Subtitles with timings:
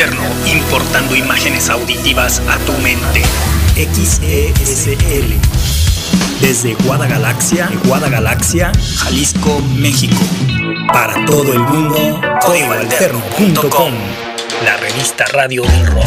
[0.00, 3.20] Importando imágenes auditivas a tu mente.
[3.74, 5.34] XESL.
[6.40, 10.16] Desde Guadagalaxia, Guadagalaxia, Jalisco, México.
[10.90, 13.92] Para todo el mundo, códigoalterno.com.
[14.64, 16.06] La revista radio del rock.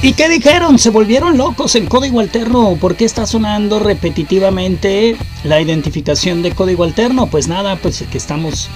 [0.00, 0.78] ¿Y qué dijeron?
[0.78, 2.78] ¿Se volvieron locos en código alterno?
[2.80, 7.26] ¿Por qué está sonando repetitivamente la identificación de código alterno?
[7.26, 8.70] Pues nada, pues que estamos,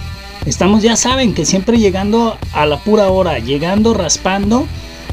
[0.46, 4.66] estamos ya saben que siempre llegando a la pura hora, llegando raspando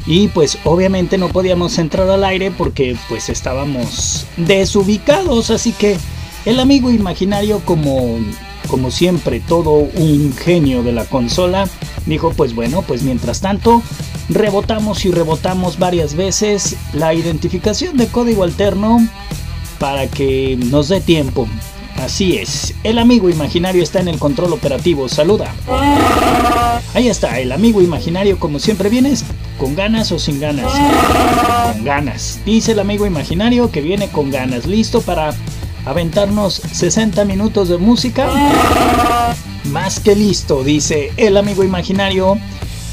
[0.06, 5.98] y pues obviamente no podíamos entrar al aire porque pues estábamos desubicados, así que
[6.44, 8.18] el amigo imaginario como
[8.68, 11.68] como siempre todo un genio de la consola
[12.06, 13.82] dijo pues bueno, pues mientras tanto
[14.28, 19.06] rebotamos y rebotamos varias veces la identificación de código alterno
[19.78, 21.46] para que nos dé tiempo.
[21.96, 25.54] Así es, el amigo imaginario está en el control operativo, saluda.
[26.92, 29.24] Ahí está, el amigo imaginario como siempre vienes,
[29.58, 30.72] con ganas o sin ganas.
[31.72, 32.40] Con ganas.
[32.44, 35.34] Dice el amigo imaginario que viene con ganas, listo para
[35.84, 38.28] aventarnos 60 minutos de música.
[39.64, 42.38] Más que listo, dice el amigo imaginario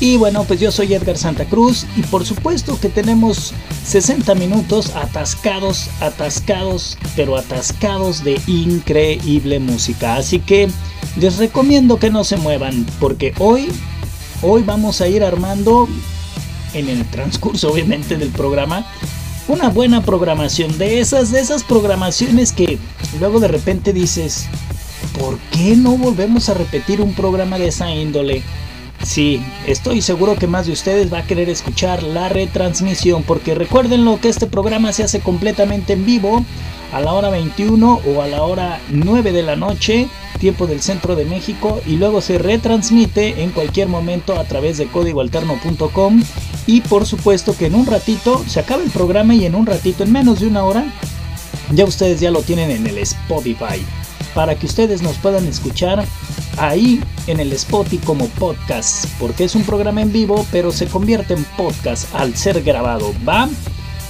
[0.02, 3.54] y bueno, pues yo soy Edgar Santa Cruz y por supuesto que tenemos
[3.86, 10.16] 60 minutos atascados, atascados, pero atascados de increíble música.
[10.16, 10.70] Así que
[11.18, 13.68] les recomiendo que no se muevan porque hoy,
[14.42, 15.88] hoy vamos a ir armando
[16.74, 18.88] en el transcurso obviamente del programa
[19.48, 22.80] una buena programación de esas, de esas programaciones que
[23.20, 24.48] luego de repente dices,
[25.20, 28.42] ¿por qué no volvemos a repetir un programa de esa índole?
[29.04, 34.20] Sí, estoy seguro que más de ustedes va a querer escuchar la retransmisión porque recuérdenlo
[34.22, 36.46] que este programa se hace completamente en vivo
[36.94, 40.08] a la hora 21 o a la hora 9 de la noche,
[40.40, 44.88] tiempo del centro de México, y luego se retransmite en cualquier momento a través de
[44.88, 46.24] códigoalterno.com
[46.68, 50.04] y por supuesto que en un ratito se acaba el programa y en un ratito,
[50.04, 50.86] en menos de una hora,
[51.74, 53.84] ya ustedes ya lo tienen en el Spotify
[54.34, 56.06] para que ustedes nos puedan escuchar
[56.58, 61.34] ahí en el Spotify como podcast, porque es un programa en vivo, pero se convierte
[61.34, 63.50] en podcast al ser grabado, ¿va?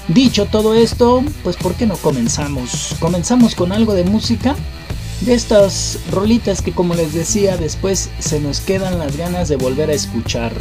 [0.08, 2.96] Dicho todo esto, pues ¿por qué no comenzamos?
[3.00, 4.56] Comenzamos con algo de música,
[5.22, 9.90] de estas rolitas que como les decía, después se nos quedan las ganas de volver
[9.90, 10.52] a escuchar,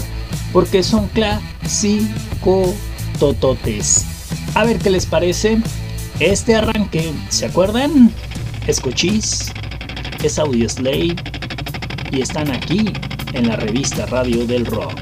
[0.52, 2.74] porque son clásico
[3.18, 4.04] tototes.
[4.54, 5.58] A ver qué les parece
[6.20, 8.12] este arranque, ¿se acuerdan?
[8.66, 9.52] Escuchís,
[10.22, 11.16] es Audio Slay
[12.10, 12.92] y están aquí
[13.32, 14.92] en la revista Radio del Rock.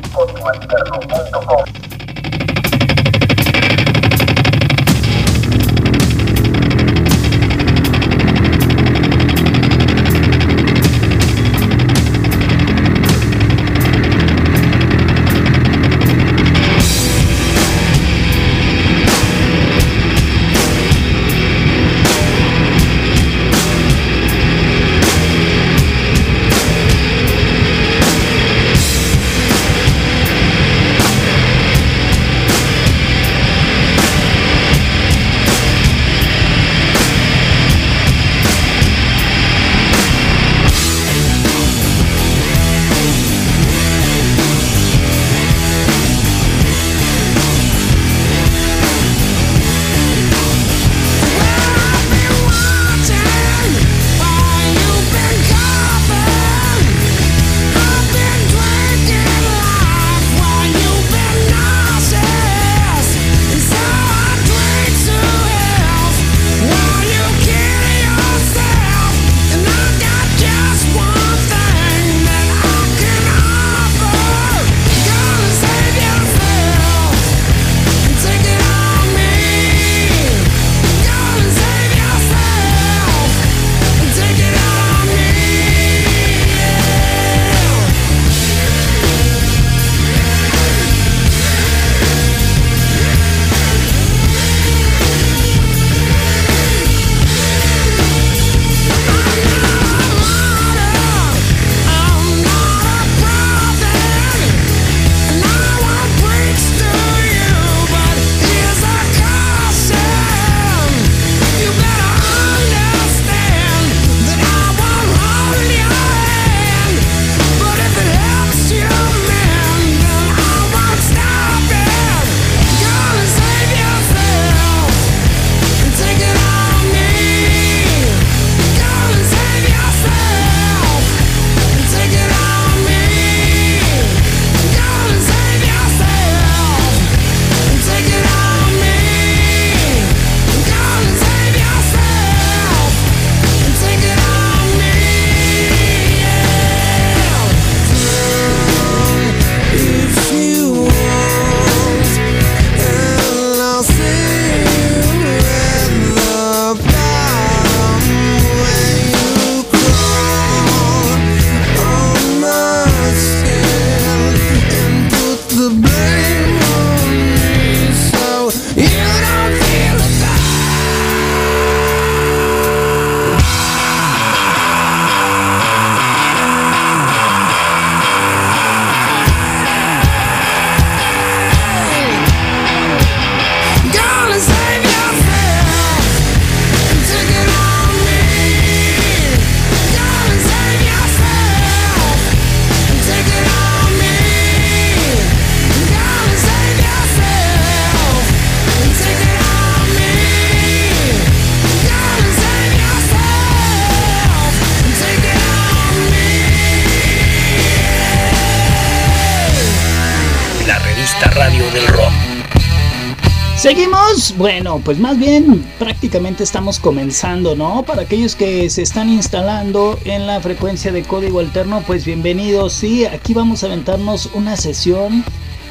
[213.68, 217.82] Seguimos, bueno, pues más bien prácticamente estamos comenzando, ¿no?
[217.82, 222.72] Para aquellos que se están instalando en la frecuencia de código alterno, pues bienvenidos.
[222.72, 225.22] Sí, aquí vamos a aventarnos una sesión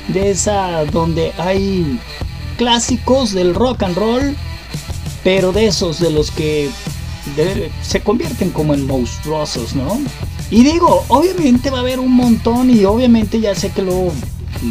[0.09, 1.99] de esa donde hay
[2.59, 4.35] clásicos del rock and roll,
[5.23, 6.69] pero de esos de los que
[7.81, 9.99] se convierten como en monstruosos, ¿no?
[10.51, 14.11] Y digo, obviamente va a haber un montón y obviamente ya sé que lo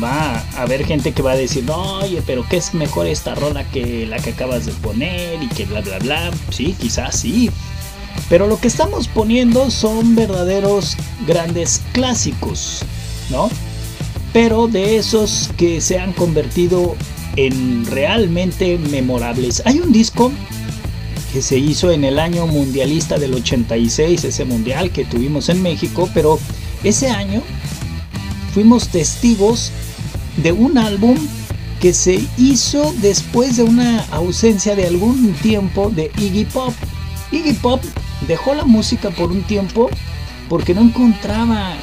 [0.03, 3.65] va a haber gente que va a decir, oye, pero ¿qué es mejor esta rola
[3.71, 6.31] que la que acabas de poner y que bla, bla, bla?
[6.51, 7.51] Sí, quizás sí.
[8.29, 10.97] Pero lo que estamos poniendo son verdaderos
[11.27, 12.83] grandes clásicos,
[13.31, 13.51] ¿no?
[14.33, 16.97] Pero de esos que se han convertido
[17.37, 19.63] en realmente memorables.
[19.65, 20.33] Hay un disco
[21.33, 26.09] que se hizo en el año mundialista del 86, ese mundial que tuvimos en México,
[26.15, 26.39] pero
[26.83, 27.43] ese año
[28.57, 29.71] fuimos testigos
[30.39, 31.15] de un álbum
[31.79, 36.73] que se hizo después de una ausencia de algún tiempo de Iggy Pop.
[37.33, 37.85] Iggy Pop
[38.27, 39.91] dejó la música por un tiempo
[40.49, 41.75] porque no encontraba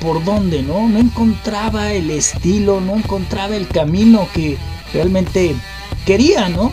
[0.00, 0.88] por dónde, ¿no?
[0.88, 4.56] No encontraba el estilo, no encontraba el camino que
[4.94, 5.56] realmente
[6.06, 6.70] quería, ¿no?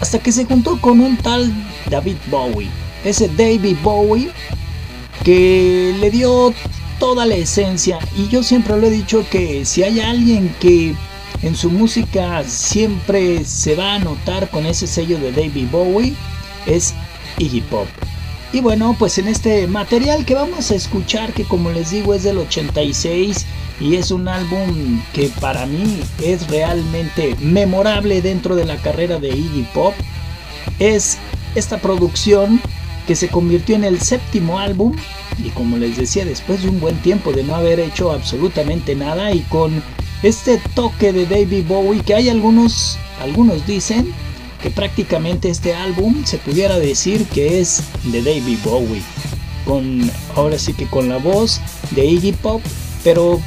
[0.00, 1.52] Hasta que se juntó con un tal
[1.88, 2.68] David Bowie.
[3.04, 4.32] Ese David Bowie
[5.22, 6.52] que le dio
[7.00, 7.98] toda la esencia.
[8.16, 10.94] Y yo siempre lo he dicho que si hay alguien que
[11.42, 16.14] en su música siempre se va a notar con ese sello de David Bowie,
[16.66, 16.94] es
[17.38, 17.88] Iggy Pop.
[18.52, 22.24] Y bueno, pues en este material que vamos a escuchar, que como les digo es
[22.24, 23.46] del 86
[23.80, 29.28] y es un álbum que para mí es realmente memorable dentro de la carrera de
[29.28, 29.94] Iggy Pop,
[30.78, 31.16] es
[31.54, 32.60] esta producción
[33.06, 34.94] que se convirtió en el séptimo álbum
[35.38, 39.32] y como les decía, después de un buen tiempo de no haber hecho absolutamente nada
[39.32, 39.82] y con
[40.22, 44.12] este toque de David Bowie que hay algunos, algunos dicen
[44.62, 49.02] que prácticamente este álbum se pudiera decir que es de David Bowie.
[49.64, 51.60] Con, ahora sí que con la voz
[51.92, 52.60] de Iggy Pop,
[53.04, 53.40] pero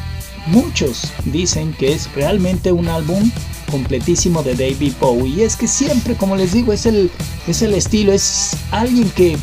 [0.48, 3.30] muchos dicen que es realmente un álbum
[3.70, 5.36] completísimo de David Bowie.
[5.36, 7.12] Y es que siempre, como les digo, es el,
[7.48, 9.38] es el estilo, es alguien que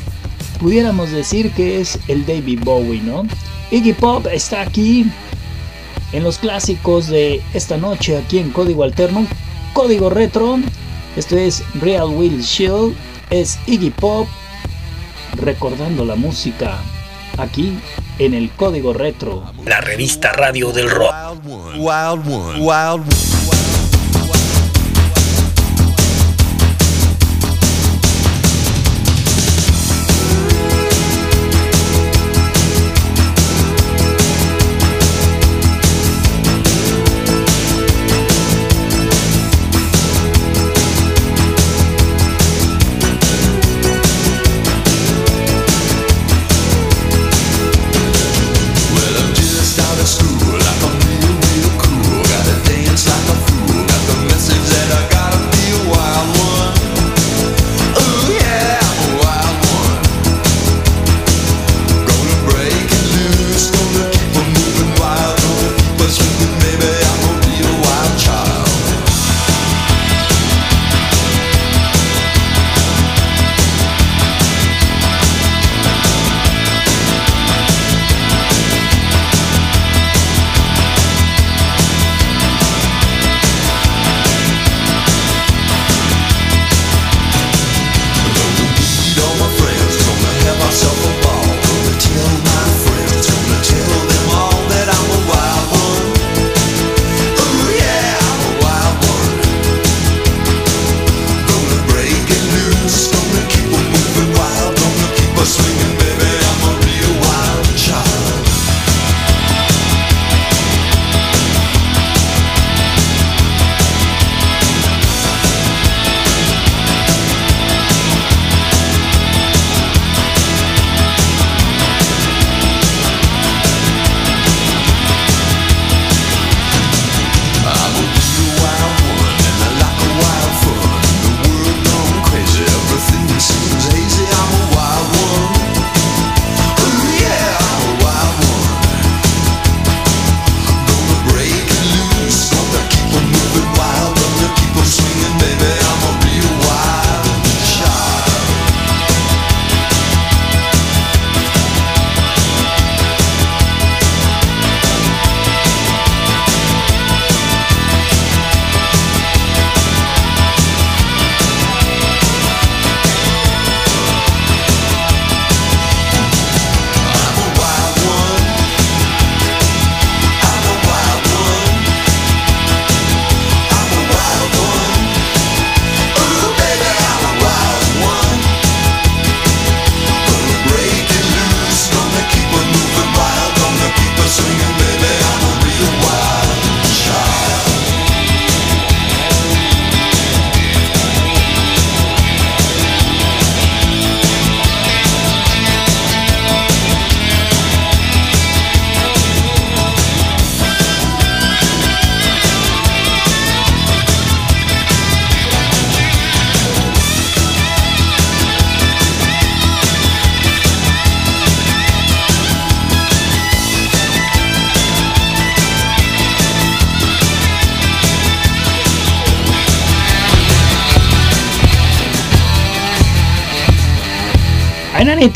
[0.58, 3.26] pudiéramos decir que es el David Bowie, ¿no?
[3.70, 5.10] Iggy Pop está aquí
[6.12, 9.26] en los clásicos de esta noche aquí en Código Alterno,
[9.72, 10.58] Código Retro.
[11.16, 12.94] Esto es Real Will Shield,
[13.30, 14.28] es Iggy Pop
[15.36, 16.78] recordando la música
[17.38, 17.78] aquí
[18.18, 19.44] en el Código Retro.
[19.64, 21.12] La revista radio del rock.
[21.44, 22.60] Wild One.
[22.60, 23.29] Wild One.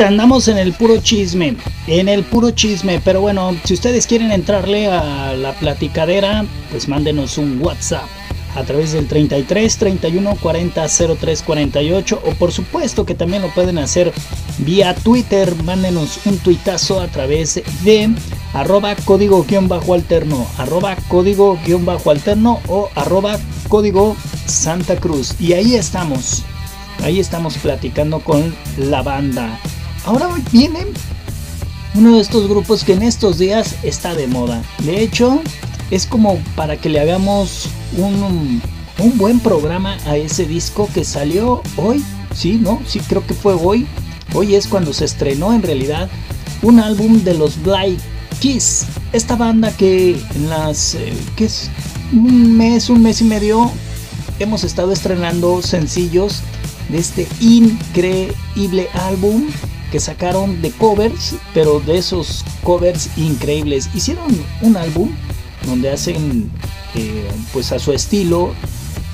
[0.02, 4.88] Andamos en el puro chisme, en el puro chisme, pero bueno, si ustedes quieren entrarle
[4.88, 8.06] a la platicadera, pues mándenos un WhatsApp
[8.54, 10.86] a través del 33 31 40
[11.20, 14.12] 03 48 o por supuesto que también lo pueden hacer
[14.58, 18.10] vía Twitter, mándenos un tuitazo a través de
[18.52, 25.34] arroba código guion bajo alterno, arroba código guion bajo alterno o arroba código Santa Cruz
[25.40, 26.44] y ahí estamos,
[27.02, 29.58] ahí estamos platicando con la banda.
[30.04, 30.86] Ahora viene
[31.94, 34.62] uno de estos grupos que en estos días está de moda.
[34.80, 35.40] De hecho,
[35.90, 38.60] es como para que le hagamos un,
[38.98, 42.04] un buen programa a ese disco que salió hoy.
[42.34, 42.82] Sí, ¿no?
[42.86, 43.86] Sí, creo que fue hoy.
[44.34, 46.10] Hoy es cuando se estrenó en realidad
[46.62, 47.98] un álbum de los Blind
[48.40, 48.86] Kiss.
[49.12, 50.96] Esta banda que en las...
[50.96, 51.70] Eh, que es
[52.12, 53.70] un mes, un mes y medio
[54.38, 56.40] hemos estado estrenando sencillos
[56.88, 59.46] de este increíble álbum
[59.94, 63.88] que sacaron de covers, pero de esos covers increíbles.
[63.94, 64.26] Hicieron
[64.60, 65.12] un álbum
[65.68, 66.50] donde hacen
[66.96, 68.54] eh, pues a su estilo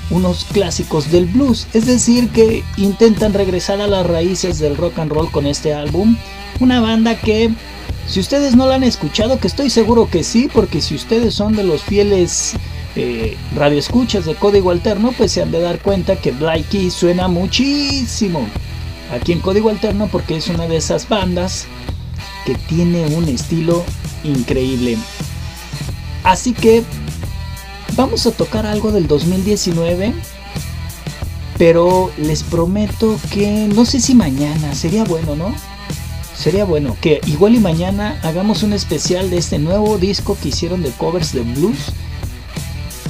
[0.09, 5.11] unos clásicos del blues, es decir que intentan regresar a las raíces del rock and
[5.11, 6.17] roll con este álbum,
[6.59, 7.51] una banda que
[8.07, 11.55] si ustedes no la han escuchado, que estoy seguro que sí, porque si ustedes son
[11.55, 12.53] de los fieles
[12.95, 18.47] eh, radioescuchas de Código Alterno, pues se han de dar cuenta que Blakey suena muchísimo
[19.11, 21.65] aquí en Código Alterno porque es una de esas bandas
[22.45, 23.83] que tiene un estilo
[24.23, 24.97] increíble.
[26.23, 26.83] Así que
[27.95, 30.13] vamos a tocar algo del 2019.
[31.57, 35.53] Pero les prometo que no sé si mañana sería bueno, ¿no?
[36.35, 40.81] Sería bueno que igual y mañana hagamos un especial de este nuevo disco que hicieron
[40.81, 41.91] de covers de blues.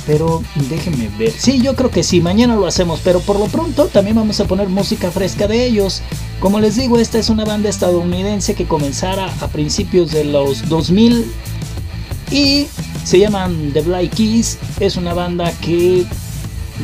[0.07, 1.31] Pero déjenme ver.
[1.31, 3.01] Sí, yo creo que sí, mañana lo hacemos.
[3.03, 6.01] Pero por lo pronto también vamos a poner música fresca de ellos.
[6.39, 11.31] Como les digo, esta es una banda estadounidense que comenzara a principios de los 2000
[12.31, 12.67] y
[13.03, 14.57] se llaman The Black Keys.
[14.79, 16.05] Es una banda que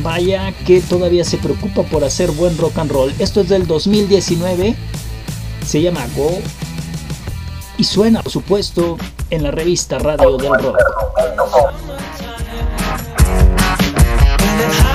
[0.02, 3.12] vaya que todavía se preocupa por hacer buen rock and roll.
[3.18, 4.76] Esto es del 2019.
[5.66, 6.38] Se llama Go.
[7.78, 8.96] Y suena, por supuesto,
[9.30, 10.78] en la revista Radio del Rock.
[14.58, 14.87] that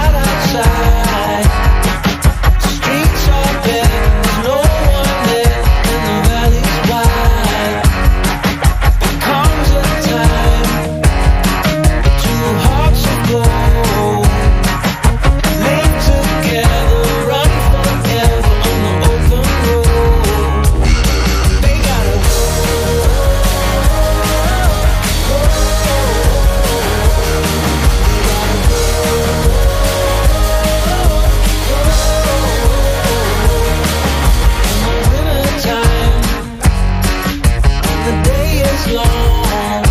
[38.88, 39.84] long.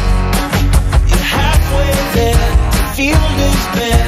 [1.08, 4.01] You're halfway there, the field is bare.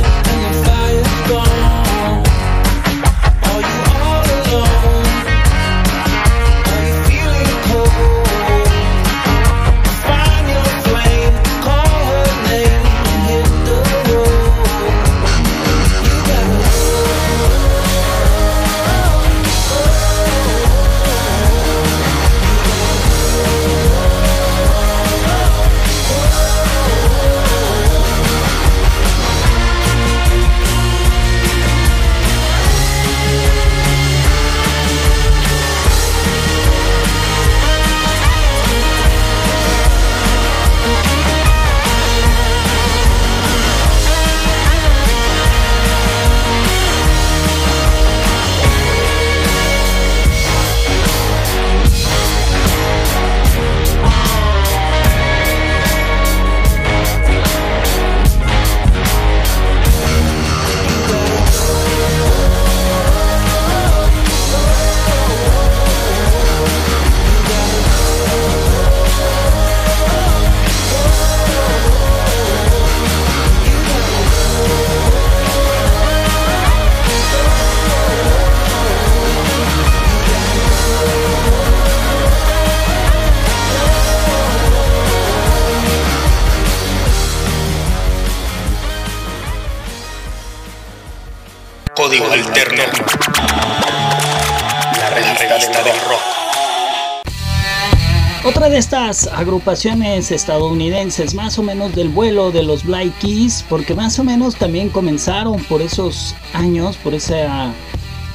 [99.15, 104.25] Estas agrupaciones estadounidenses, más o menos del vuelo de los Black Keys, porque más o
[104.25, 107.47] menos también comenzaron por esos años, por ese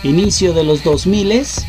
[0.03, 1.65] inicio de los 2000 es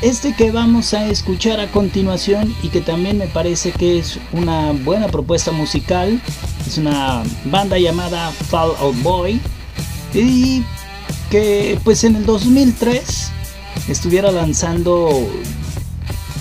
[0.00, 4.72] este que vamos a escuchar a continuación y que también me parece que es una
[4.72, 6.20] buena propuesta musical.
[6.66, 9.40] Es una banda llamada Fall Out Boy
[10.14, 10.62] y
[11.30, 13.30] que pues en el 2003
[13.88, 15.28] estuviera lanzando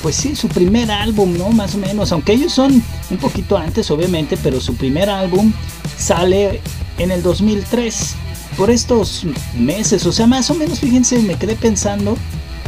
[0.01, 1.49] pues sí, su primer álbum, ¿no?
[1.49, 5.51] Más o menos, aunque ellos son un poquito antes, obviamente, pero su primer álbum
[5.97, 6.61] sale
[6.97, 8.15] en el 2003,
[8.57, 9.25] por estos
[9.57, 12.17] meses, o sea, más o menos, fíjense, me quedé pensando,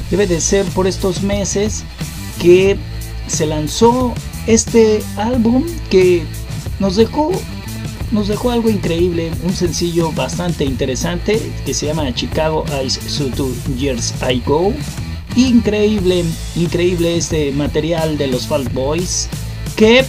[0.10, 1.84] debe de ser por estos meses
[2.42, 2.78] que
[3.28, 4.14] se lanzó
[4.48, 6.24] este álbum que
[6.80, 7.32] nos dejó
[8.12, 13.54] nos dejó algo increíble, un sencillo bastante interesante que se llama Chicago Ice So Two
[13.78, 14.74] Years I Go.
[15.36, 19.30] Increíble, increíble este material de los Fall Boys
[19.76, 20.06] que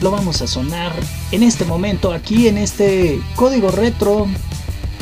[0.00, 0.92] lo vamos a sonar
[1.30, 4.26] en este momento aquí en este código retro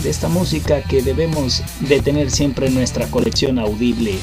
[0.03, 4.19] de esta música que debemos de tener siempre en nuestra colección audible.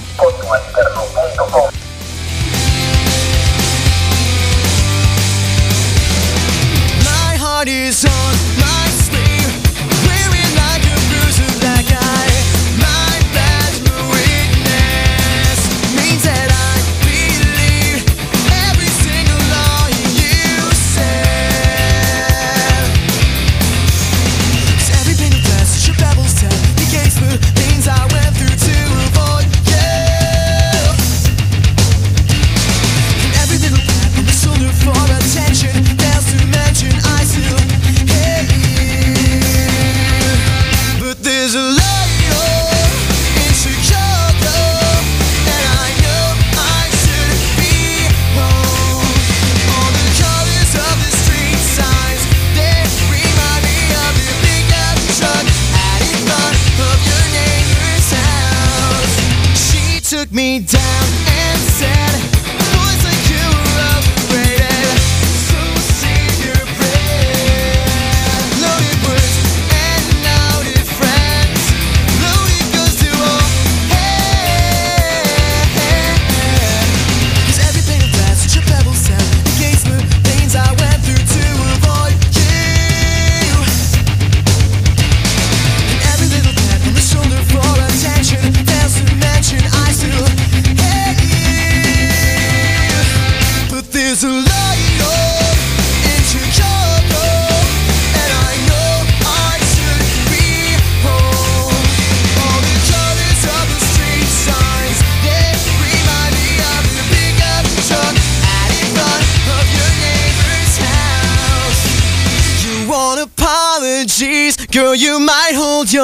[60.32, 61.29] Me down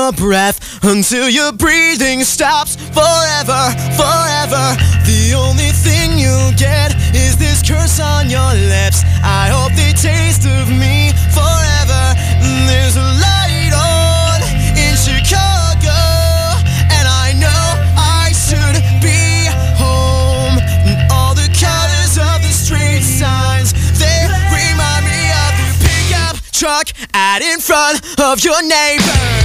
[0.05, 3.61] your breath until your breathing stops forever,
[3.97, 4.65] forever.
[5.09, 9.01] The only thing you'll get is this curse on your lips.
[9.23, 12.03] I hope they taste of me forever.
[12.69, 14.45] There's a light on
[14.77, 15.97] in Chicago,
[16.93, 17.65] and I know
[17.97, 20.61] I should be home.
[20.85, 26.93] And all the colors of the street signs they remind me of the pickup truck
[27.15, 29.44] out in front of your neighbors.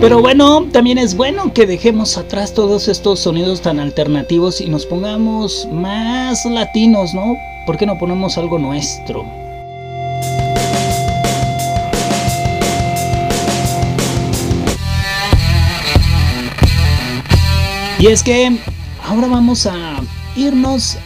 [0.00, 4.86] Pero bueno, también es bueno que dejemos atrás todos estos sonidos tan alternativos y nos
[4.86, 7.36] pongamos más latinos, ¿no?
[7.66, 9.26] ¿Por qué no ponemos algo nuestro?
[17.98, 18.56] Y es que
[19.04, 20.00] ahora vamos a
[20.36, 20.96] irnos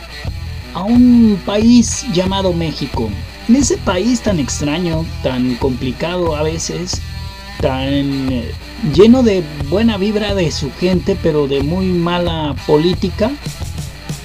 [0.75, 3.09] a un país llamado México.
[3.49, 7.01] En ese país tan extraño, tan complicado a veces,
[7.63, 8.53] tan eh,
[8.95, 13.31] lleno de buena vibra de su gente, pero de muy mala política,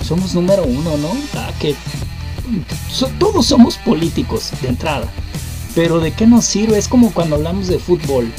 [0.03, 1.11] somos número uno, ¿no?
[1.59, 1.75] Que
[3.19, 5.07] todos somos políticos de entrada,
[5.75, 6.77] pero ¿de qué nos sirve?
[6.77, 8.31] Es como cuando hablamos de fútbol.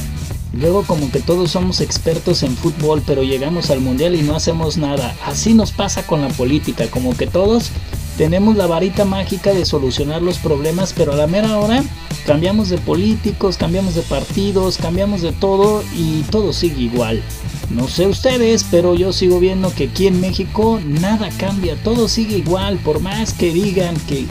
[0.55, 4.79] Luego como que todos somos expertos en fútbol, pero llegamos al mundial y no hacemos
[4.79, 5.15] nada.
[5.25, 7.71] Así nos pasa con la política, como que todos
[8.19, 11.85] tenemos la varita mágica de solucionar los problemas, pero a la mera hora
[12.27, 17.23] cambiamos de políticos, cambiamos de partidos, cambiamos de todo y todo sigue igual.
[17.71, 22.39] No sé ustedes, pero yo sigo viendo que aquí en México nada cambia, todo sigue
[22.39, 24.27] igual, por más que digan que,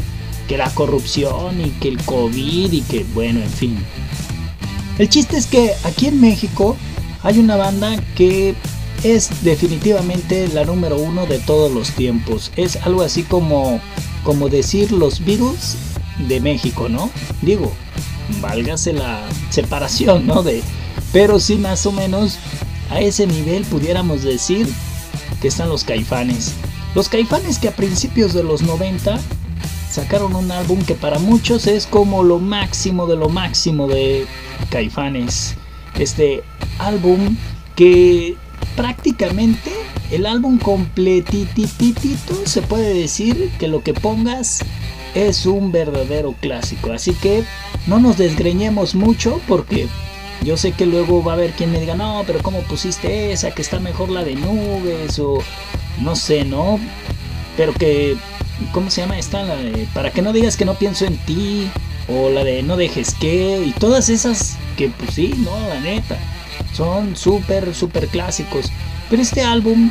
[0.49, 3.77] que la corrupción y que el COVID y que, bueno, en fin.
[4.99, 6.75] El chiste es que aquí en México
[7.23, 8.53] hay una banda que
[9.03, 12.51] es definitivamente la número uno de todos los tiempos.
[12.55, 13.79] Es algo así como,
[14.23, 15.77] como decir los Beatles
[16.27, 17.09] de México, ¿no?
[17.41, 17.71] Digo,
[18.41, 20.43] válgase la separación, ¿no?
[20.43, 20.61] De,
[21.13, 22.37] pero sí más o menos
[22.89, 24.67] a ese nivel pudiéramos decir
[25.41, 26.53] que están los caifanes.
[26.95, 29.19] Los caifanes que a principios de los 90
[29.89, 34.25] sacaron un álbum que para muchos es como lo máximo de lo máximo de
[34.69, 35.55] caifanes.
[35.97, 36.43] Este
[36.79, 37.35] álbum
[37.75, 38.35] que
[38.77, 39.73] prácticamente
[40.11, 44.59] el álbum completititito se puede decir que lo que pongas
[45.15, 46.93] es un verdadero clásico.
[46.93, 47.43] Así que
[47.87, 49.87] no nos desgreñemos mucho porque
[50.43, 53.51] yo sé que luego va a haber quien me diga, no, pero ¿cómo pusiste esa?
[53.51, 55.39] Que está mejor la de nubes o
[55.99, 56.79] no sé, ¿no?
[57.57, 58.15] Pero que,
[58.71, 59.43] ¿cómo se llama esta?
[59.43, 61.67] La de, para que no digas que no pienso en ti
[62.07, 66.17] o la de no dejes que y todas esas que pues sí, no, la neta,
[66.77, 68.71] son súper, súper clásicos.
[69.09, 69.89] Pero este álbum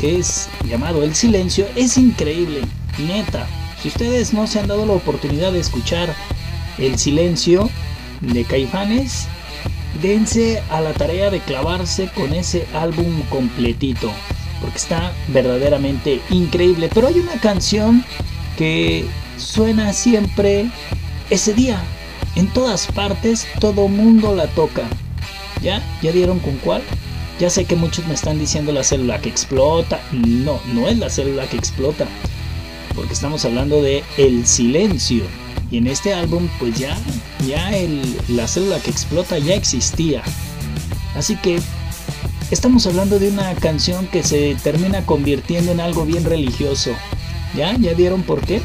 [0.00, 2.62] que es llamado El Silencio es increíble,
[3.06, 3.46] neta.
[3.82, 6.14] Si ustedes no se han dado la oportunidad de escuchar
[6.78, 7.68] El Silencio
[8.20, 9.26] de Caifanes,
[10.00, 14.10] dense a la tarea de clavarse con ese álbum completito,
[14.60, 16.88] porque está verdaderamente increíble.
[16.92, 18.04] Pero hay una canción
[18.56, 19.04] que
[19.36, 20.70] suena siempre
[21.28, 21.82] ese día.
[22.34, 24.84] En todas partes todo mundo la toca.
[25.62, 25.82] ¿Ya?
[26.02, 26.82] ¿Ya dieron con cuál?
[27.38, 30.00] Ya sé que muchos me están diciendo la célula que explota.
[30.12, 32.06] No, no es la célula que explota.
[32.94, 35.24] Porque estamos hablando de el silencio.
[35.70, 36.96] Y en este álbum, pues ya,
[37.46, 40.22] ya el, la célula que explota ya existía.
[41.14, 41.60] Así que
[42.50, 46.90] estamos hablando de una canción que se termina convirtiendo en algo bien religioso.
[47.54, 47.76] ¿Ya?
[47.76, 48.60] ¿Ya vieron por qué?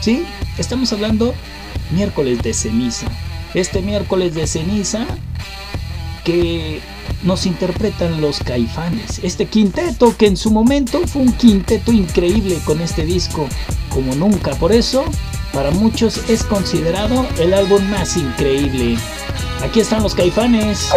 [0.00, 0.24] Sí,
[0.56, 1.34] estamos hablando
[1.90, 3.08] miércoles de ceniza.
[3.52, 5.06] Este miércoles de ceniza
[6.24, 6.80] que
[7.22, 9.20] nos interpretan los caifanes.
[9.22, 13.48] Este quinteto que en su momento fue un quinteto increíble con este disco
[13.90, 14.54] como nunca.
[14.56, 15.04] Por eso
[15.52, 18.96] para muchos es considerado el álbum más increíble.
[19.62, 20.90] Aquí están los caifanes.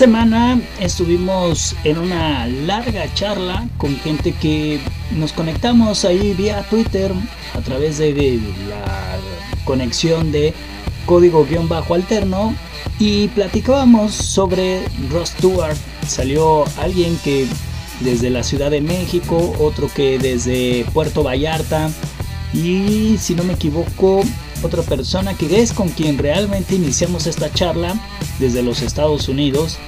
[0.00, 7.12] Semana estuvimos en una larga charla con gente que nos conectamos ahí vía Twitter
[7.52, 9.18] a través de la
[9.66, 10.54] conexión de
[11.04, 12.54] código-alterno
[12.98, 15.76] y platicábamos sobre Ross Stewart.
[16.06, 17.46] Salió alguien que
[18.00, 21.90] desde la Ciudad de México, otro que desde Puerto Vallarta
[22.54, 24.22] y si no me equivoco
[24.62, 27.94] otra persona que es con quien realmente iniciamos esta charla
[28.38, 29.78] desde los Estados Unidos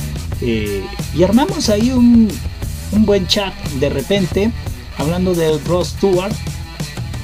[0.40, 2.28] eh, y armamos ahí un,
[2.92, 4.50] un buen chat de repente
[4.98, 6.34] hablando de Ross Stewart,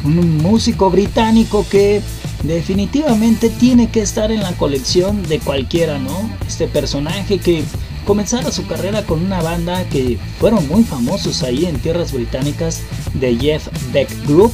[0.05, 2.01] un músico británico que
[2.43, 6.31] definitivamente tiene que estar en la colección de cualquiera, ¿no?
[6.47, 7.65] Este personaje que
[8.07, 12.81] comenzara su carrera con una banda que fueron muy famosos ahí en tierras británicas
[13.15, 14.53] de Jeff Beck Group,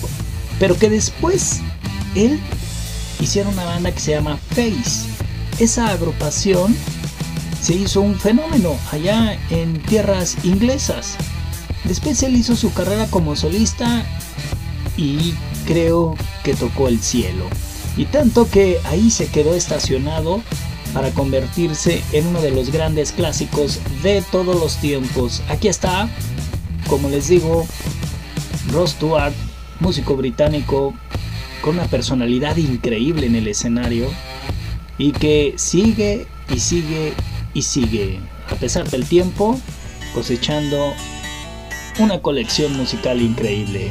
[0.58, 1.60] pero que después
[2.14, 2.40] él
[3.20, 5.06] hicieron una banda que se llama Face.
[5.58, 6.74] Esa agrupación
[7.60, 11.16] se hizo un fenómeno allá en tierras inglesas.
[11.84, 14.04] Después él hizo su carrera como solista
[14.96, 15.34] y
[15.66, 17.44] creo que tocó el cielo.
[17.96, 20.42] Y tanto que ahí se quedó estacionado
[20.92, 25.42] para convertirse en uno de los grandes clásicos de todos los tiempos.
[25.48, 26.08] Aquí está,
[26.88, 27.66] como les digo,
[28.72, 29.34] Ross Stewart,
[29.80, 30.94] músico británico
[31.64, 34.10] con una personalidad increíble en el escenario
[34.98, 37.14] y que sigue y sigue
[37.54, 39.58] y sigue, a pesar del tiempo,
[40.12, 40.92] cosechando
[41.98, 43.90] una colección musical increíble.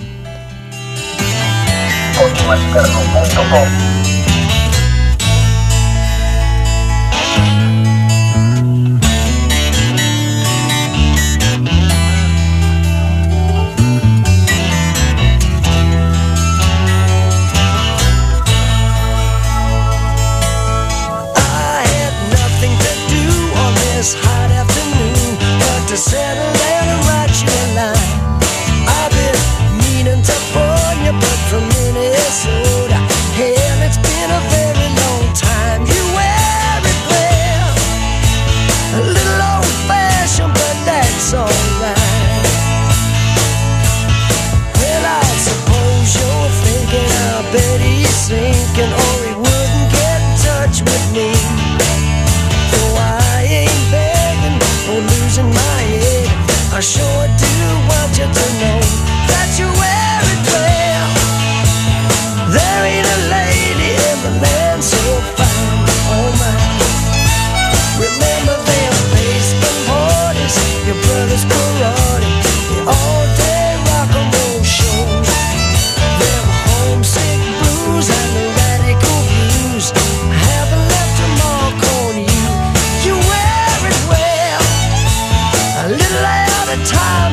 [86.73, 87.32] A little out of time,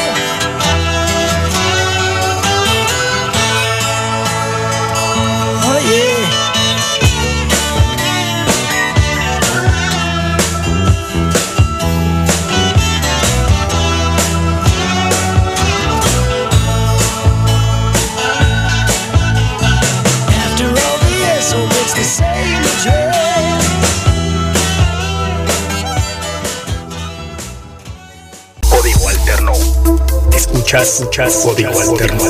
[30.71, 32.23] Escuchas, escuchas Código Alterno.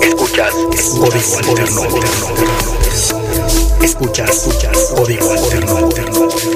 [0.00, 0.54] Escuchas
[0.98, 1.82] Código Alterno.
[3.82, 5.88] Escuchas, escuchas Código Alterno.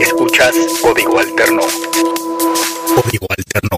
[0.01, 1.61] Escuchas Código Alterno.
[2.95, 3.77] Código Alterno.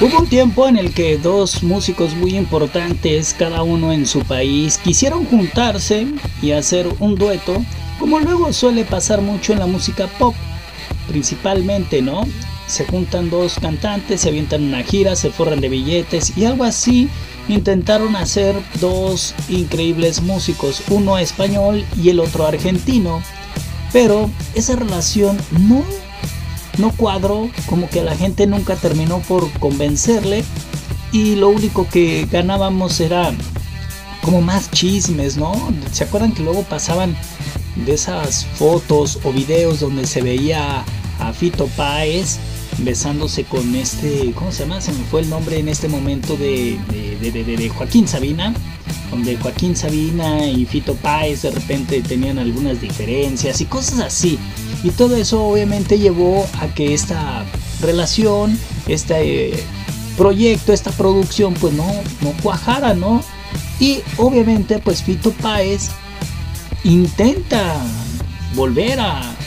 [0.00, 4.78] Hubo un tiempo en el que dos músicos muy importantes, cada uno en su país,
[4.78, 6.06] quisieron juntarse
[6.40, 7.64] y hacer un dueto,
[7.98, 10.36] como luego suele pasar mucho en la música pop,
[11.08, 12.24] principalmente, ¿no?
[12.68, 17.08] Se juntan dos cantantes, se avientan una gira, se forran de billetes y algo así
[17.48, 23.22] intentaron hacer dos increíbles músicos, uno español y el otro argentino,
[23.92, 25.82] pero esa relación no
[26.76, 30.44] no cuadró, como que la gente nunca terminó por convencerle
[31.10, 33.32] y lo único que ganábamos era
[34.22, 35.52] como más chismes, ¿no?
[35.90, 37.16] ¿Se acuerdan que luego pasaban
[37.86, 40.84] de esas fotos o videos donde se veía
[41.18, 42.38] a Fito Páez
[42.78, 44.80] besándose con este, ¿cómo se llama?
[44.80, 46.78] Se me fue el nombre en este momento de,
[47.20, 48.54] de, de, de Joaquín Sabina,
[49.10, 54.38] donde Joaquín Sabina y Fito Páez de repente tenían algunas diferencias y cosas así.
[54.84, 57.44] Y todo eso obviamente llevó a que esta
[57.80, 59.64] relación, este eh,
[60.16, 61.86] proyecto, esta producción pues no,
[62.20, 63.22] no cuajara, ¿no?
[63.80, 65.90] Y obviamente pues Fito Páez
[66.84, 67.76] intenta
[68.54, 69.37] volver a,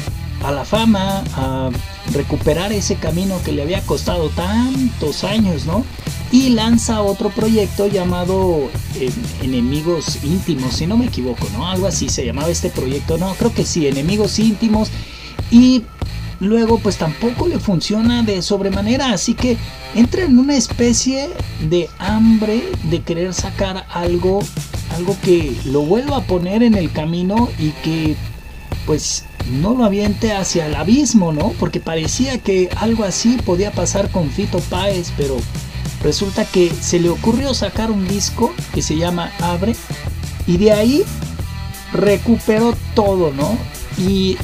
[0.43, 1.69] a la fama, a
[2.13, 5.85] recuperar ese camino que le había costado tantos años, ¿no?
[6.31, 9.11] Y lanza otro proyecto llamado eh,
[9.41, 11.67] Enemigos Íntimos, si no me equivoco, ¿no?
[11.67, 14.89] Algo así se llamaba este proyecto, no, creo que sí, Enemigos Íntimos.
[15.51, 15.83] Y
[16.39, 19.57] luego pues tampoco le funciona de sobremanera, así que
[19.95, 21.29] entra en una especie
[21.69, 24.39] de hambre de querer sacar algo,
[24.95, 28.15] algo que lo vuelva a poner en el camino y que
[28.85, 31.53] pues no lo aviente hacia el abismo, ¿no?
[31.59, 35.37] Porque parecía que algo así podía pasar con Fito Páez, pero
[36.03, 39.75] resulta que se le ocurrió sacar un disco que se llama Abre
[40.47, 41.03] y de ahí
[41.93, 43.57] recuperó todo, ¿no?
[43.97, 44.37] Y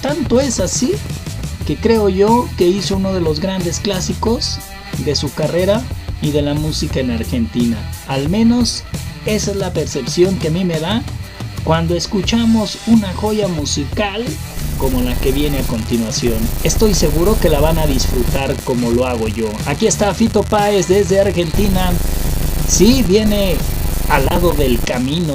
[0.00, 0.92] tanto es así
[1.66, 4.58] que creo yo que hizo uno de los grandes clásicos
[5.04, 5.82] de su carrera
[6.22, 7.76] y de la música en Argentina.
[8.06, 8.84] Al menos
[9.26, 11.02] esa es la percepción que a mí me da
[11.64, 14.24] cuando escuchamos una joya musical
[14.78, 16.38] como la que viene a continuación.
[16.62, 19.48] Estoy seguro que la van a disfrutar como lo hago yo.
[19.66, 21.92] Aquí está Fito Páez desde Argentina.
[22.68, 23.56] Sí, viene
[24.08, 25.34] al lado del camino.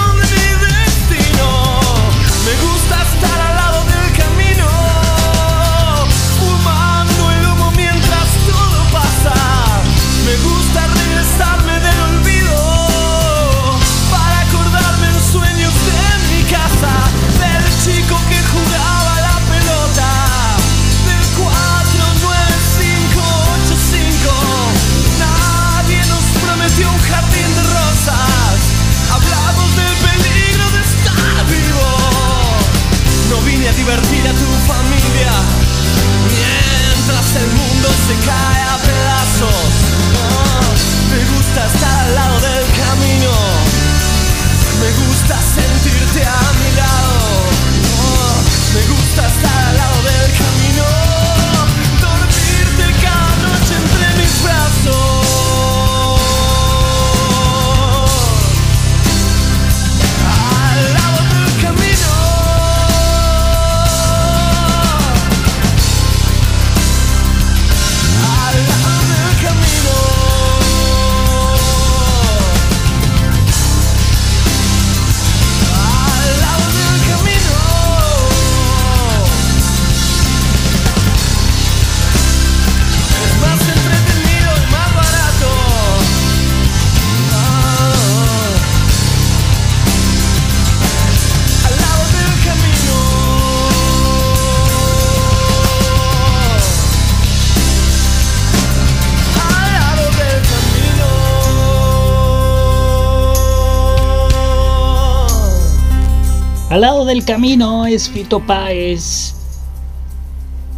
[107.01, 109.33] lado del camino es Fito Páez,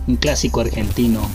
[0.08, 1.30] un clásico argentino.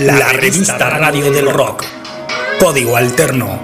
[0.00, 1.84] La revista Radio del Rock.
[2.58, 3.60] Código Alterno.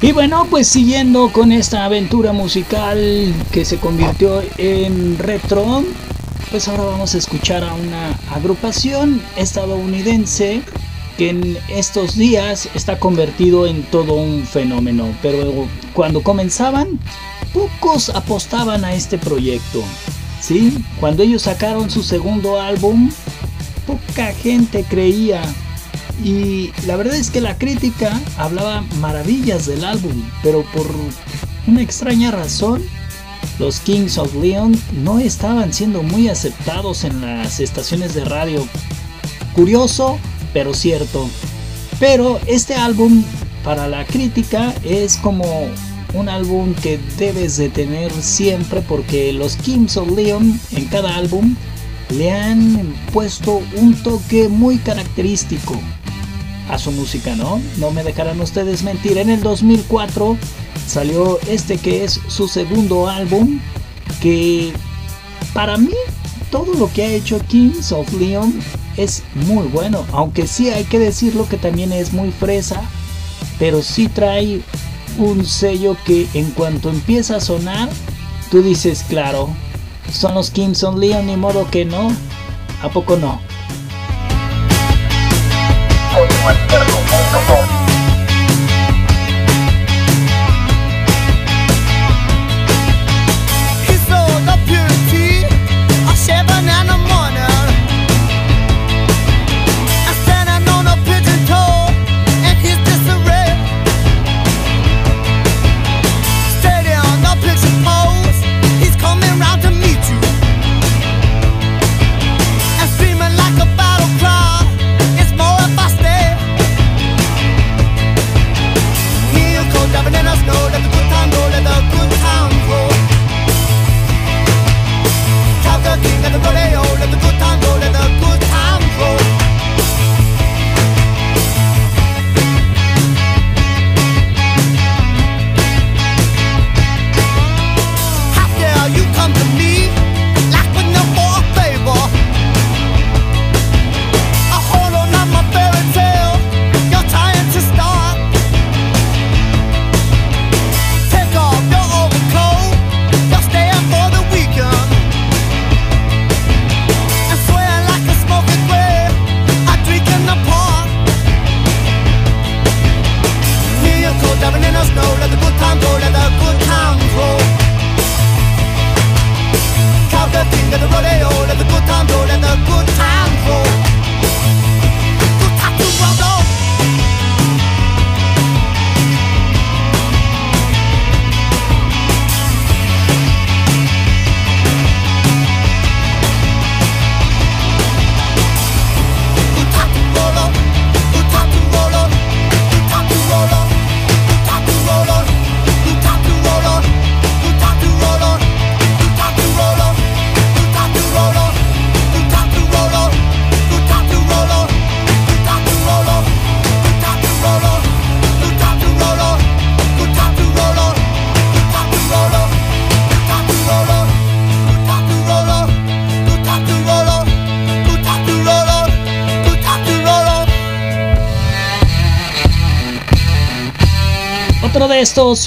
[0.00, 5.84] Y bueno, pues siguiendo con esta aventura musical que se convirtió en retro,
[6.50, 10.62] pues ahora vamos a escuchar a una agrupación estadounidense
[11.16, 15.06] que en estos días está convertido en todo un fenómeno.
[15.22, 16.98] Pero cuando comenzaban,
[17.52, 19.82] pocos apostaban a este proyecto.
[20.40, 20.76] ¿sí?
[20.98, 23.10] Cuando ellos sacaron su segundo álbum,
[23.86, 25.42] poca gente creía
[26.24, 30.86] y la verdad es que la crítica hablaba maravillas del álbum, pero por
[31.66, 32.82] una extraña razón,
[33.60, 38.66] los Kings of Leon no estaban siendo muy aceptados en las estaciones de radio.
[39.54, 40.18] Curioso,
[40.54, 41.28] pero cierto.
[42.00, 43.22] Pero este álbum
[43.62, 45.44] para la crítica es como
[46.14, 51.54] un álbum que debes de tener siempre porque los Kings of Leon en cada álbum
[52.08, 55.78] le han puesto un toque muy característico
[56.70, 57.60] a su música, ¿no?
[57.76, 59.18] No me dejarán ustedes mentir.
[59.18, 60.38] En el 2004
[60.90, 63.60] salió este que es su segundo álbum,
[64.20, 64.72] que
[65.54, 65.94] para mí
[66.50, 68.60] todo lo que ha hecho Kings of Leon
[68.96, 72.82] es muy bueno, aunque sí hay que decirlo que también es muy fresa,
[73.58, 74.62] pero sí trae
[75.16, 77.88] un sello que en cuanto empieza a sonar,
[78.50, 79.48] tú dices, claro,
[80.12, 82.12] son los Kings of Leon, ni modo que no,
[82.82, 83.40] ¿a poco no?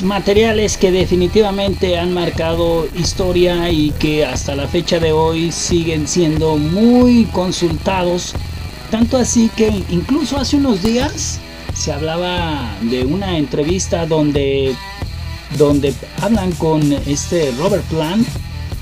[0.03, 6.57] Materiales que definitivamente han marcado historia y que hasta la fecha de hoy siguen siendo
[6.57, 8.35] muy consultados.
[8.91, 11.39] Tanto así que incluso hace unos días
[11.73, 14.75] se hablaba de una entrevista donde,
[15.57, 18.27] donde hablan con este Robert Plant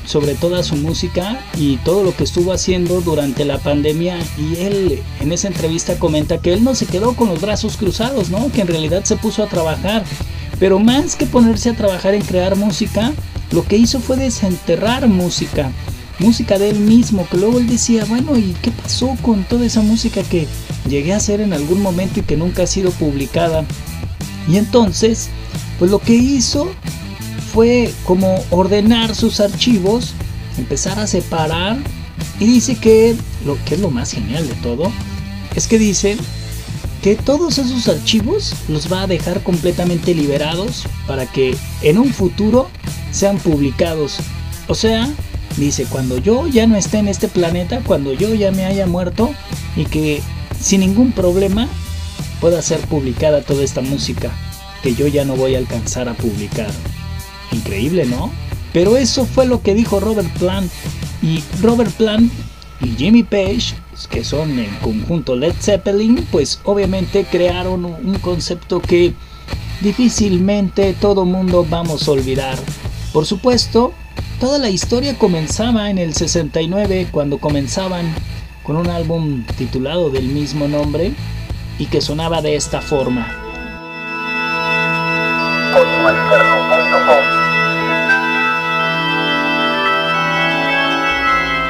[0.06, 5.02] sobre toda su música y todo lo que estuvo haciendo durante la pandemia y él
[5.22, 8.52] en esa entrevista comenta que él no se quedó con los brazos cruzados, ¿no?
[8.52, 10.04] Que en realidad se puso a trabajar,
[10.62, 13.14] pero más que ponerse a trabajar en crear música,
[13.52, 15.72] lo que hizo fue desenterrar música,
[16.20, 19.82] música de él mismo, que luego él decía, bueno, ¿y qué pasó con toda esa
[19.82, 20.46] música que
[20.88, 23.66] llegué a hacer en algún momento y que nunca ha sido publicada?
[24.48, 25.30] Y entonces,
[25.80, 26.72] pues lo que hizo
[27.52, 30.14] fue como ordenar sus archivos,
[30.60, 31.78] empezar a separar
[32.40, 33.16] y dice que
[33.48, 34.92] lo que es lo más genial de todo
[35.56, 36.18] es que dice
[37.02, 42.70] que todos esos archivos los va a dejar completamente liberados para que en un futuro
[43.12, 44.18] sean publicados.
[44.68, 45.10] O sea,
[45.58, 49.34] dice, cuando yo ya no esté en este planeta, cuando yo ya me haya muerto
[49.76, 50.22] y que
[50.60, 51.68] sin ningún problema
[52.40, 54.32] pueda ser publicada toda esta música
[54.82, 56.72] que yo ya no voy a alcanzar a publicar.
[57.52, 58.32] Increíble, ¿no?
[58.74, 60.72] Pero eso fue lo que dijo Robert Plant.
[61.22, 62.32] Y Robert Plant
[62.82, 63.76] y Jimmy Page,
[64.08, 69.14] que son en conjunto Led Zeppelin, pues obviamente crearon un concepto que
[69.82, 72.58] difícilmente todo mundo vamos a olvidar.
[73.14, 73.94] Por supuesto,
[74.40, 78.14] toda la historia comenzaba en el 69 cuando comenzaban
[78.64, 81.14] con un álbum titulado del mismo nombre
[81.80, 83.28] y que sonaba de esta forma.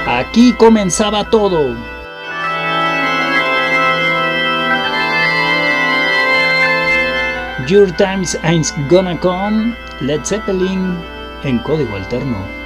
[0.07, 1.75] Aquí comenzaba todo.
[7.69, 10.97] Your Times Ain't Gonna Come, Led Zeppelin
[11.43, 12.60] en código alterno.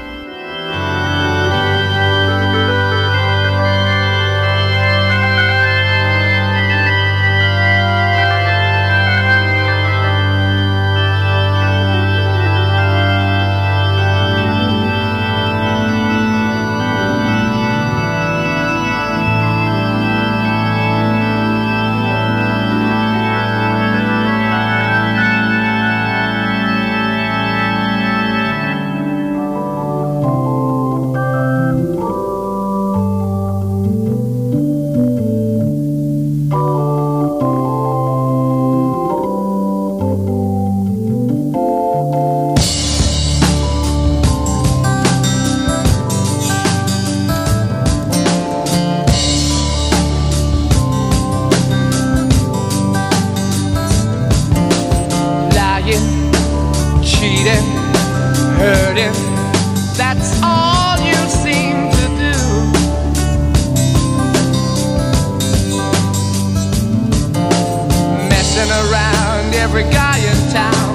[69.54, 70.95] Every guy in town,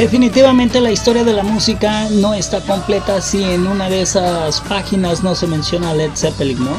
[0.00, 5.22] Definitivamente la historia de la música no está completa si en una de esas páginas
[5.22, 6.72] no se menciona Led Zeppelin, ¿no?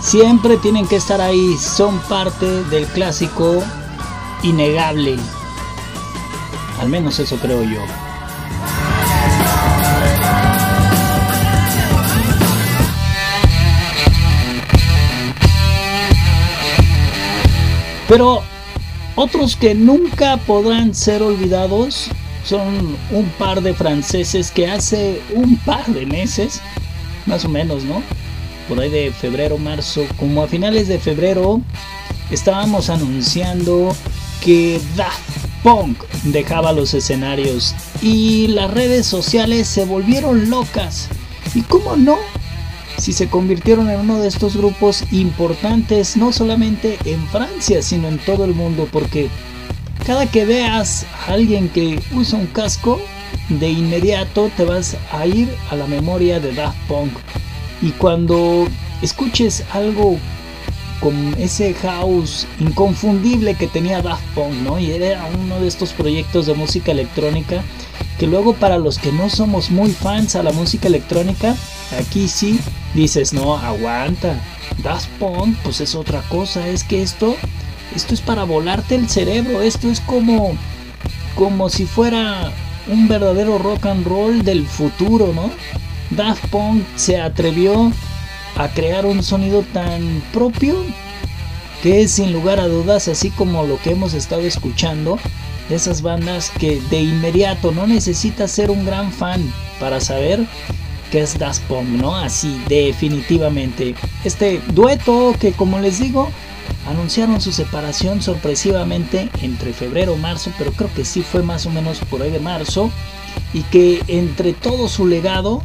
[0.00, 3.60] Siempre tienen que estar ahí, son parte del clásico
[4.44, 5.16] innegable.
[6.80, 7.80] Al menos eso creo yo.
[18.06, 18.44] Pero
[19.16, 22.12] otros que nunca podrán ser olvidados
[22.50, 26.60] son un par de franceses que hace un par de meses,
[27.26, 28.02] más o menos, ¿no?
[28.68, 31.60] Por ahí de febrero, marzo, como a finales de febrero,
[32.32, 33.94] estábamos anunciando
[34.44, 35.20] que Daft
[35.62, 37.72] Punk dejaba los escenarios
[38.02, 41.08] y las redes sociales se volvieron locas.
[41.54, 42.18] ¿Y cómo no?
[42.98, 48.18] Si se convirtieron en uno de estos grupos importantes, no solamente en Francia, sino en
[48.18, 49.28] todo el mundo, porque
[50.06, 53.00] cada que veas a alguien que usa un casco,
[53.48, 57.12] de inmediato te vas a ir a la memoria de Daft Punk.
[57.82, 58.68] Y cuando
[59.02, 60.18] escuches algo
[61.00, 64.78] con ese house inconfundible que tenía Daft Punk, ¿no?
[64.78, 67.62] Y era uno de estos proyectos de música electrónica
[68.18, 71.56] que luego para los que no somos muy fans a la música electrónica,
[71.98, 72.60] aquí sí
[72.94, 74.38] dices, no, aguanta.
[74.82, 77.34] Daft Punk, pues es otra cosa, es que esto
[77.94, 80.56] esto es para volarte el cerebro, esto es como
[81.34, 82.52] como si fuera
[82.88, 85.50] un verdadero rock and roll del futuro, ¿no?
[86.10, 87.92] Daft Punk se atrevió
[88.56, 90.84] a crear un sonido tan propio
[91.82, 95.18] que es sin lugar a dudas, así como lo que hemos estado escuchando,
[95.68, 99.40] de esas bandas que de inmediato no necesitas ser un gran fan
[99.78, 100.44] para saber
[101.10, 102.14] que es Daft Punk, ¿no?
[102.14, 103.94] Así, definitivamente.
[104.24, 106.30] Este dueto que, como les digo,
[106.86, 111.70] anunciaron su separación sorpresivamente entre febrero y marzo, pero creo que sí fue más o
[111.70, 112.90] menos por ahí de marzo,
[113.52, 115.62] y que entre todo su legado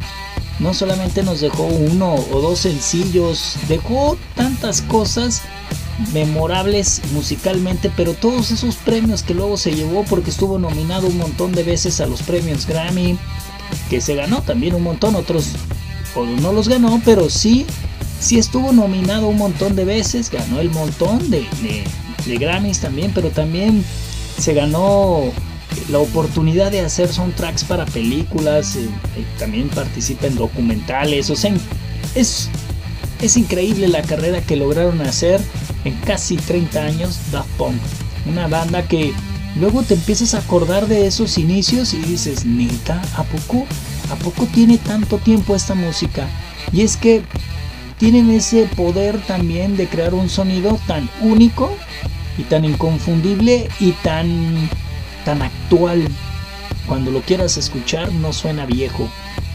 [0.58, 5.42] no solamente nos dejó uno o dos sencillos, dejó tantas cosas
[6.12, 11.52] memorables musicalmente, pero todos esos premios que luego se llevó porque estuvo nominado un montón
[11.52, 13.18] de veces a los premios Grammy,
[13.90, 15.52] que se ganó también un montón, otros
[16.14, 17.66] o no los ganó, pero sí,
[18.20, 21.46] sí estuvo nominado un montón de veces, ganó el montón de,
[22.26, 23.84] de, Grammys también, pero también
[24.38, 25.32] se ganó
[25.90, 31.54] la oportunidad de hacer soundtracks para películas, eh, eh, también participa en documentales, o sea,
[32.14, 32.48] es,
[33.20, 35.40] es increíble la carrera que lograron hacer
[35.84, 37.76] en casi 30 años Daft Punk,
[38.26, 39.12] una banda que
[39.60, 43.66] luego te empiezas a acordar de esos inicios y dices, neta, ¿a poco?
[44.10, 46.28] ¿A poco tiene tanto tiempo esta música?
[46.72, 47.22] Y es que
[47.98, 51.76] tienen ese poder también de crear un sonido tan único
[52.38, 54.68] y tan inconfundible y tan
[55.24, 56.06] tan actual.
[56.86, 59.08] Cuando lo quieras escuchar no suena viejo,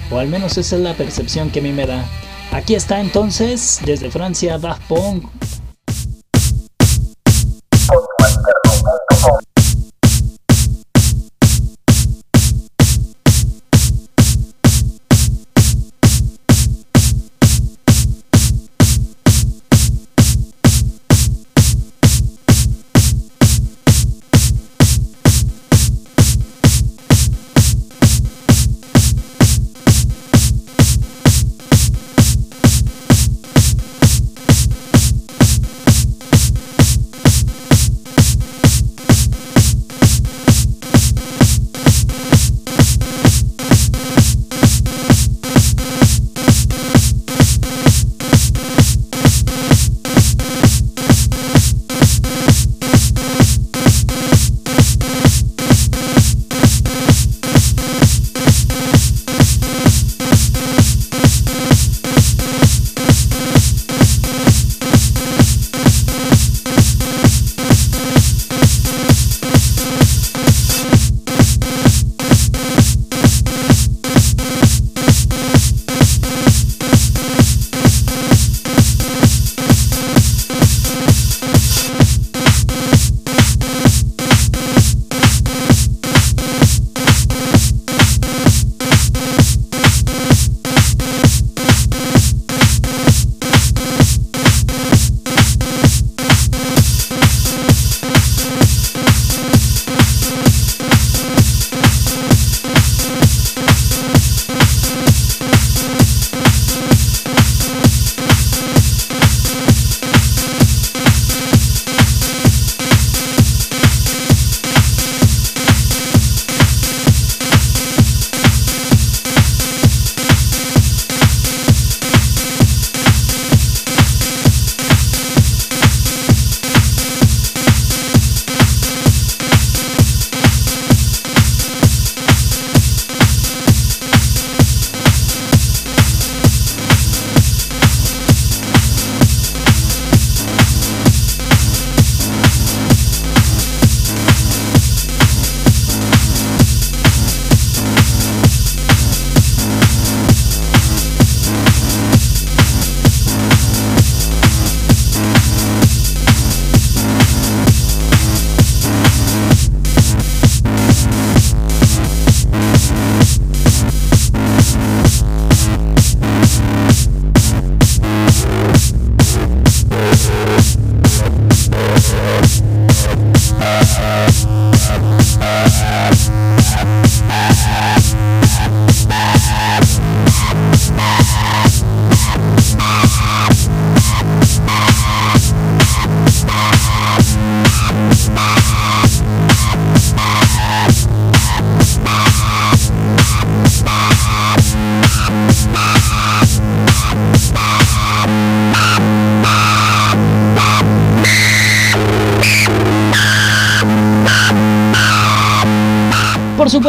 [0.09, 2.03] o al menos esa es la percepción que a mí me da.
[2.51, 5.23] Aquí está entonces, desde Francia, Daft Punk.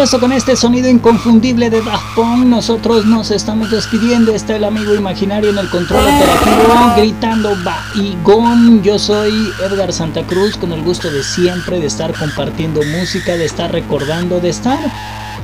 [0.02, 4.34] Supuesto, con este sonido inconfundible de Daft Punk, nosotros nos estamos despidiendo.
[4.34, 8.82] Está el amigo imaginario en el control operativo gritando Baigón.
[8.82, 13.44] Yo soy Edgar Santa Cruz, con el gusto de siempre de estar compartiendo música, de
[13.44, 14.80] estar recordando, de estar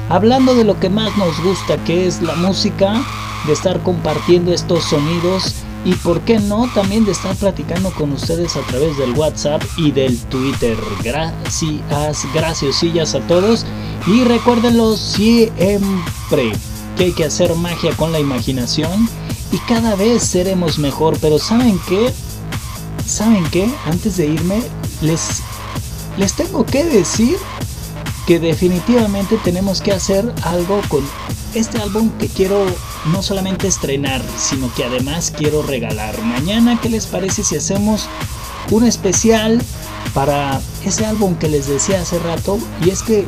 [0.09, 3.01] hablando de lo que más nos gusta, que es la música,
[3.47, 5.55] de estar compartiendo estos sonidos
[5.85, 9.93] y por qué no también de estar platicando con ustedes a través del WhatsApp y
[9.93, 10.77] del Twitter.
[11.05, 13.65] Gracias, graciosillas a todos
[14.07, 16.53] y recuérdenlo siempre
[16.97, 19.09] que hay que hacer magia con la imaginación
[19.53, 22.13] y cada vez seremos mejor, pero ¿saben qué?
[23.07, 23.69] ¿Saben qué?
[23.87, 24.63] Antes de irme
[25.01, 25.43] les
[26.19, 27.39] les tengo que decir
[28.27, 31.03] que definitivamente tenemos que hacer algo con
[31.55, 32.67] este álbum que quiero
[33.13, 36.21] no solamente estrenar, sino que además quiero regalar.
[36.23, 38.09] Mañana, ¿qué les parece si hacemos
[38.71, 39.63] un especial
[40.13, 42.59] para ese álbum que les decía hace rato?
[42.85, 43.25] Y es que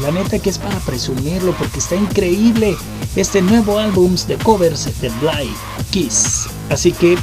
[0.00, 2.76] la neta que es para presumirlo porque está increíble
[3.16, 5.56] este nuevo álbum de covers de Blind
[5.90, 6.46] Kiss.
[6.70, 7.16] Así que,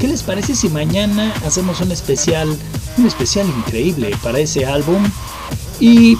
[0.00, 2.48] ¿qué les parece si mañana hacemos un especial,
[2.98, 5.02] un especial increíble para ese álbum?
[5.78, 6.16] Y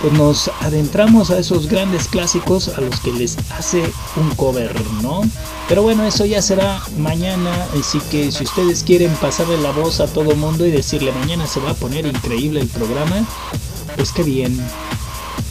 [0.00, 3.82] pues nos adentramos a esos grandes clásicos a los que les hace
[4.16, 5.20] un cover, ¿no?
[5.68, 10.08] Pero bueno, eso ya será mañana, así que si ustedes quieren pasarle la voz a
[10.08, 13.24] todo mundo y decirle mañana se va a poner increíble el programa,
[13.96, 14.60] pues qué bien.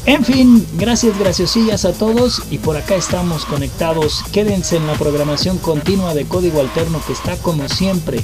[0.06, 4.24] En fin, gracias graciosillas a todos y por acá estamos conectados.
[4.32, 8.20] Quédense en la programación continua de Código Alterno que está como siempre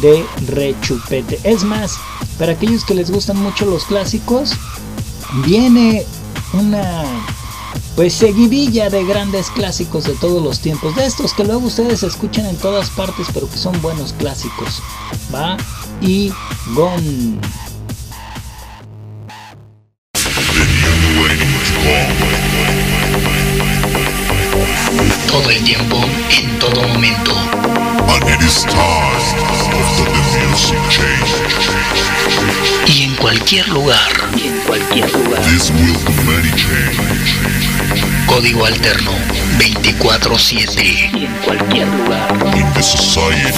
[0.00, 1.38] de rechupete.
[1.44, 1.98] Es más,
[2.38, 4.52] para aquellos que les gustan mucho los clásicos,
[5.44, 6.06] viene
[6.54, 7.04] una
[7.94, 12.46] pues seguidilla de grandes clásicos de todos los tiempos, de estos que luego ustedes escuchan
[12.46, 14.80] en todas partes, pero que son buenos clásicos.
[15.34, 15.56] Va
[16.00, 16.32] y
[16.74, 17.40] gon.
[25.38, 27.32] todo el tiempo, en todo momento.
[32.86, 34.10] Y en cualquier lugar.
[34.34, 35.42] en cualquier lugar.
[38.26, 39.12] Código alterno
[39.58, 41.10] 24-7.
[41.14, 42.34] Y en cualquier lugar.
[42.56, 43.52] In the society,